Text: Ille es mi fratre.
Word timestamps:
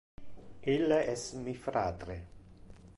Ille 0.75 0.97
es 1.13 1.27
mi 1.45 1.55
fratre. 1.67 2.21